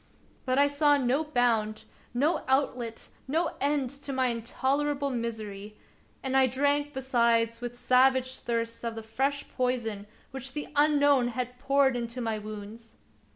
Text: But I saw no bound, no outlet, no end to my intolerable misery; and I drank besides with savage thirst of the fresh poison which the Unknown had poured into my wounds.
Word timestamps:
But 0.45 0.57
I 0.57 0.67
saw 0.67 0.97
no 0.97 1.23
bound, 1.23 1.85
no 2.11 2.43
outlet, 2.47 3.09
no 3.27 3.51
end 3.61 3.91
to 3.91 4.11
my 4.11 4.29
intolerable 4.29 5.11
misery; 5.11 5.77
and 6.23 6.35
I 6.35 6.47
drank 6.47 6.91
besides 6.91 7.61
with 7.61 7.77
savage 7.77 8.39
thirst 8.39 8.83
of 8.83 8.95
the 8.95 9.03
fresh 9.03 9.47
poison 9.49 10.07
which 10.31 10.53
the 10.53 10.69
Unknown 10.75 11.27
had 11.27 11.59
poured 11.59 11.95
into 11.95 12.19
my 12.19 12.39
wounds. 12.39 12.93